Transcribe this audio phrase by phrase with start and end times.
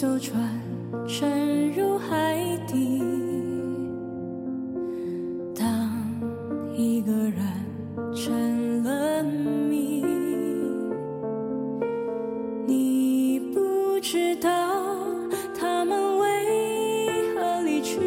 [0.00, 0.58] 艘船
[1.06, 2.34] 沉入海
[2.66, 3.02] 底。
[5.54, 5.90] 当
[6.74, 7.36] 一个人
[8.16, 10.02] 成了谜，
[12.66, 14.50] 你不知道
[15.54, 18.00] 他们为何离去，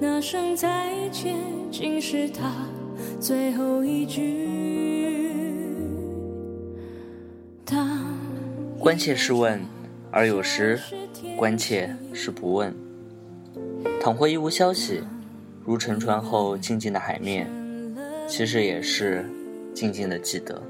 [0.00, 1.36] 那声再见
[1.70, 2.50] 竟是他
[3.20, 4.48] 最后一句。
[7.66, 7.86] 当
[8.78, 9.60] 关切是问，
[10.10, 10.80] 而有时
[11.36, 12.74] 关切是不问。
[14.00, 15.02] 倘或一无消息，
[15.64, 17.50] 如沉船后静静的海面，
[18.26, 19.28] 其实也是
[19.74, 20.62] 静静的记得。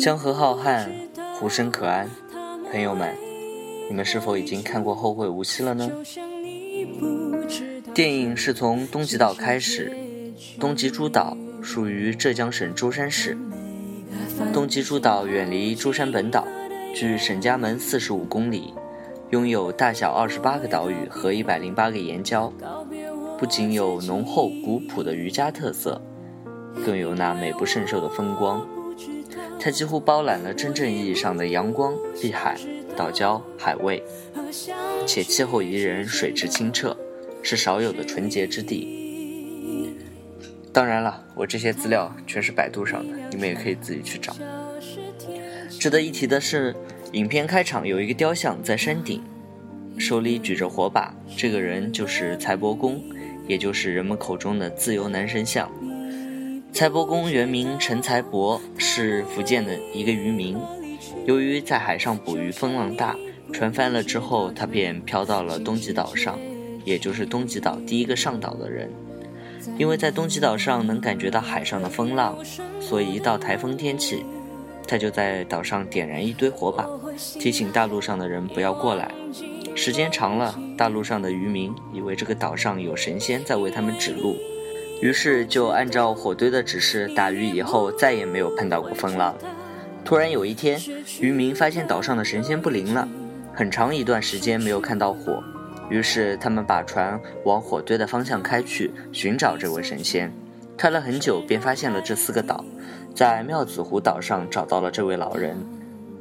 [0.00, 0.88] 江河浩瀚，
[1.34, 2.08] 湖深可安。
[2.70, 3.14] 朋友们，
[3.88, 5.90] 你们是否已经看过《后会无期》了呢？
[7.94, 9.90] 电影是从东极岛开始，
[10.60, 13.36] 东极诸岛属于浙江省舟山市。
[14.52, 16.46] 东极诸岛远离舟山本岛，
[16.96, 18.72] 距沈家门四十五公里，
[19.28, 22.50] 拥有大小二十八个岛屿和一百零八个岩礁，
[23.38, 26.00] 不仅有浓厚古朴的渔家特色，
[26.86, 28.66] 更有那美不胜收的风光。
[29.60, 32.58] 它几乎包揽了真正意义上的阳光、碧海、
[32.96, 34.02] 岛礁、海味，
[35.06, 36.96] 且气候宜人，水质清澈，
[37.42, 39.94] 是少有的纯洁之地。
[40.72, 44.34] 当然了，我这些资料全是百度上的，你们也可以自己去找。
[45.78, 46.74] 值得一提的是，
[47.12, 49.22] 影片开场有一个雕像在山顶，
[49.98, 53.02] 手里举着火把，这个人就是财帛公，
[53.46, 55.70] 也就是人们口中的自由男神像。
[56.72, 60.56] 财帛公原名陈财帛，是福建的一个渔民。
[61.24, 63.16] 由于在海上捕鱼风浪大，
[63.52, 66.38] 船翻了之后，他便漂到了东极岛上，
[66.84, 68.90] 也就是东极岛第一个上岛的人。
[69.78, 72.36] 因为在东极岛上能感觉到海上的风浪，
[72.80, 74.24] 所以一到台风天气，
[74.86, 76.86] 他就在岛上点燃一堆火把，
[77.38, 79.10] 提醒大陆上的人不要过来。
[79.74, 84.36] 时间长了，大陆上的渔民以为这个岛上有神仙在为他们指路，
[85.02, 89.36] 于是就按照火堆的指示打鱼，以后再也没有碰到过风浪。
[90.04, 90.80] 突然有一天，
[91.20, 93.06] 渔民发现岛上的神仙不灵了，
[93.52, 95.42] 很长一段时间没有看到火。
[95.90, 100.32] 于是他们把船往火堆的方向开去，寻找这位神仙。
[100.76, 102.64] 开了很久，便发现了这四个岛，
[103.16, 105.56] 在妙子湖岛上找到了这位老人。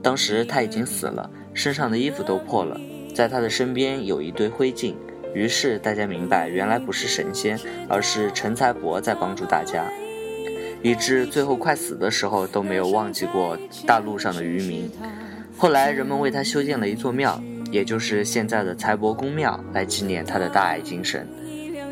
[0.02, 2.80] 当时他已经死了，身上的衣服都破了，
[3.14, 4.96] 在他的身边有一堆灰烬。
[5.34, 9.84] 于是大家明白，原来不是神仙，而是陈财伯在帮助大家，
[10.82, 14.90] 以致最后快死的时候都没有忘记过大陆上的渔民。
[15.58, 17.38] 后来人们为他修建了一座庙。
[17.72, 21.28] 也就是现在的财帛公庙，来纪念他的大爱精神。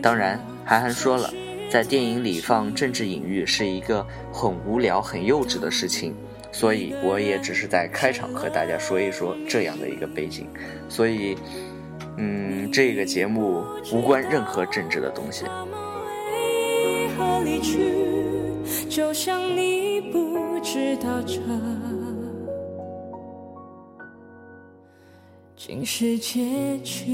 [0.01, 1.29] 当然，韩寒说了，
[1.69, 6.13] 在电影里放政治隐喻是一个很无聊、很幼稚的事情，
[6.51, 10.47] 所以我也只是在开场和大家说一说这样的一个背景。
[10.87, 11.35] 所以，
[12.17, 15.45] 嗯，这个节目无关任何政治的东西。
[18.87, 21.39] 就像你不知道这。
[25.55, 27.05] 竟是结局。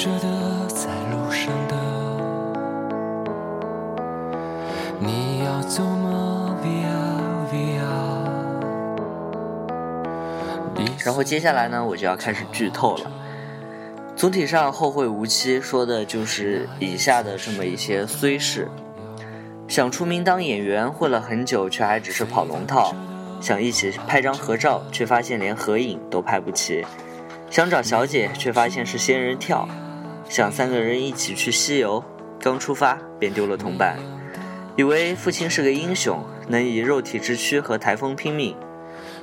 [0.00, 1.76] 着的，在路上的，
[4.98, 6.16] 你要走吗？
[11.04, 13.10] 然后接下来呢，我就要开始剧透了。
[14.16, 18.68] 总体上，《后会无期》说的就是以下的这么一些虽事：
[19.68, 22.94] 想出名当演员，混了很久，却还只是跑龙套；
[23.40, 26.84] 想一起拍张合照，却发现连合影都拍不齐；
[27.50, 29.66] 想找小姐，却发现是仙人跳；
[30.30, 32.04] 想三个人一起去西游，
[32.40, 33.96] 刚出发便丢了同伴；
[34.76, 38.56] 以为父亲是个英雄，能以肉体之躯和台风拼命。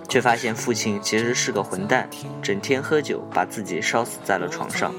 [0.09, 2.09] 却发现父亲其实是个混蛋，
[2.41, 4.93] 整天喝酒，把自己烧死在了床上。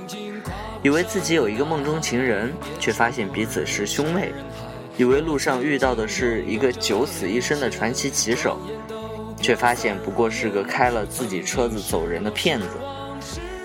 [0.83, 4.33] 以为自己有一个梦中情人，却发现彼此是兄妹。
[4.97, 8.59] 以为路上遇到的是一个九死一生的传奇棋手，
[9.43, 12.67] 却发现不过是个开了自己车子走人的骗子。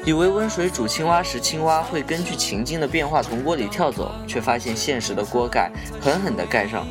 [0.05, 5.71] 以为温水煮青蛙时，青蛙会根据情境的变化从锅里跳走，却发现现实的锅盖
[6.01, 6.85] 狠狠地盖上，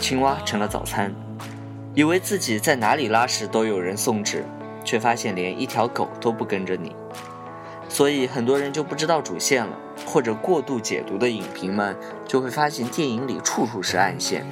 [0.00, 1.12] 青蛙成了早餐。
[1.92, 4.44] 以为自己在哪里拉屎都有人送纸，
[4.84, 6.94] 却发现连一条狗都不跟着你，
[7.88, 9.76] 所以很多人就不知道主线了，
[10.06, 11.96] 或者过度解读的影评们
[12.28, 14.46] 就会发现电影里处处是暗线。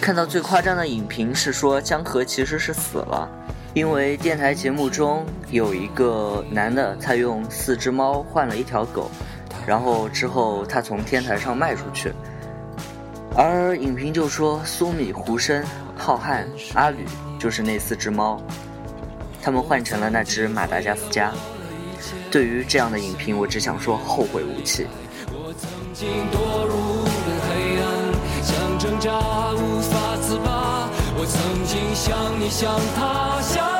[0.00, 3.28] 看到最夸张的影评是说江河其实是死了，
[3.72, 9.08] 因为电台节目中有一个男的，他用四只猫换了一条狗，
[9.66, 12.12] 然后之后他从天台上卖出去，
[13.36, 15.64] 而影评就说苏米、胡生、
[15.96, 16.44] 浩瀚、
[16.74, 17.06] 阿吕
[17.38, 18.42] 就是那四只猫，
[19.40, 21.32] 他们换成了那只马达加斯加。
[22.28, 24.86] 对于这样的影评，我只想说后会无期。
[25.28, 27.04] 我曾经堕入
[27.46, 27.88] 黑暗，
[28.42, 29.10] 想挣扎
[29.52, 30.09] 无法，
[31.22, 33.79] 我曾经像你像他，像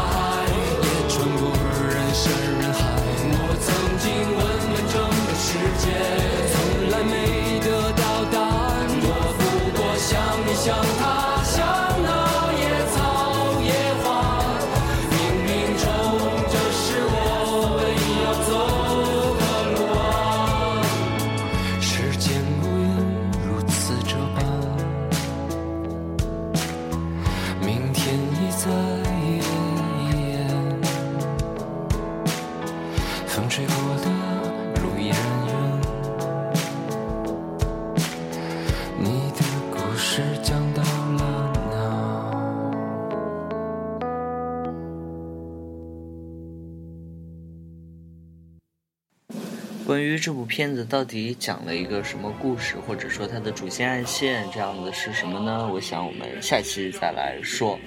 [50.01, 55.69] 对于这部片子到底讲了一个什么故事，或者说它的主线暗线这样的是什么呢？
[55.71, 57.77] 我想我们下期再来说。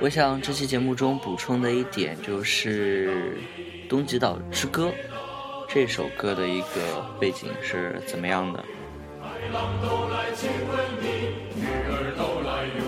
[0.00, 3.36] 我想这期节目中补充的一点就是
[3.88, 4.88] 《东极岛之歌》
[5.68, 8.58] 这首歌的一个背景是怎么样的。
[9.22, 11.06] 《海浪都来亲吻你，
[11.62, 12.82] 鱼儿都来游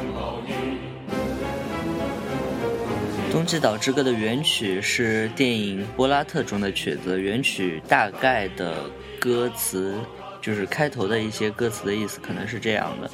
[3.37, 8.85] 冬季岛之歌》的原曲是电影《波拉特》中的曲子，原曲大概的
[9.21, 9.95] 歌词
[10.41, 13.11] 就是开头的一些歌词的意思，可能是这样的：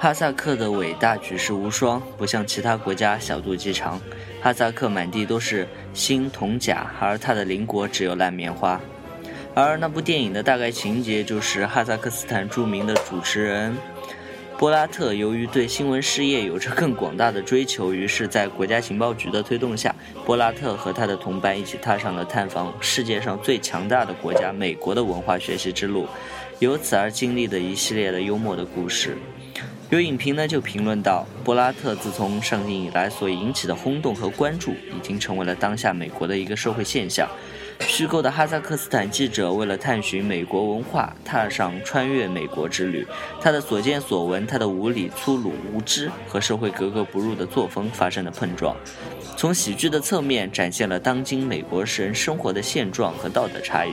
[0.00, 4.00] 哈萨克的伟大举世无双，不像其他国家小肚鸡肠。
[4.40, 8.80] 哈萨克满地都是锌铜钾，而他的邻国只有烂棉花。
[9.54, 13.76] 而那部电影的大概情节就是哈萨克斯坦著名的主持人。
[14.62, 19.92] 波拉特由于对新闻事业有着更广大的追求，于是，在国家情报局的推动下，
[20.24, 26.06] 波拉特和他的同伴一起踏上了探访世界上最强大的国家——美国的文化学习之路，
[26.60, 29.18] 由此而经历的一系列的幽默的故事。
[29.90, 37.28] 有影评呢就评论到，波拉特自从上映以来所引起的轰动和关注，已经成为了当下美国的一个社会现象。
[37.86, 43.06] 虚构的哈萨克斯坦记者为了探寻美国文化，踏上穿越美国之旅。
[43.40, 48.74] 他的所见所闻，他的无理、粗鲁、无知和社会格格不入的作风发生了碰撞，
[49.36, 53.92] 从喜剧的侧面展现了当今美国人生活的现状和道德差异。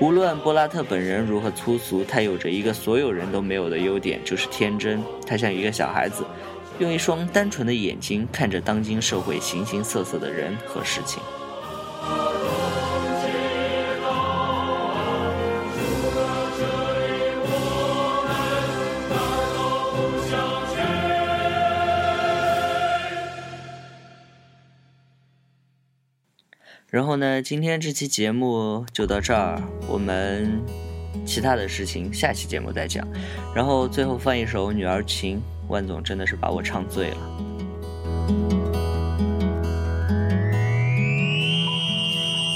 [0.00, 5.02] 无论波拉特本人如何粗俗，他有着一个所有人都没有的优点，就是天真。
[5.26, 6.24] 他像一个小孩子，
[6.78, 11.20] 用一双单纯的眼睛看着当今社会形形色色的人和事情。
[26.90, 30.58] 然后呢今天这期节目就到这儿我们
[31.26, 33.06] 其他的事情下期节目再讲。
[33.54, 37.16] 然后最后放一首女儿情万总真的是把我唱醉了。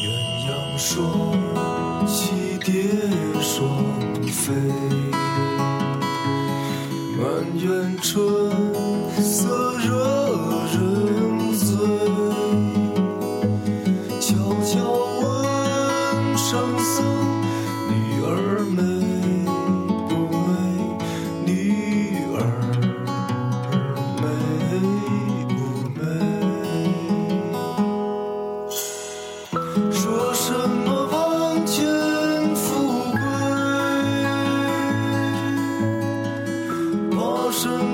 [0.00, 2.72] 鸳鸯双栖蝶
[3.40, 3.84] 双
[4.28, 4.52] 飞。
[7.18, 8.50] 满园春
[9.22, 9.92] 色惹
[10.72, 11.31] 人
[37.62, 37.91] some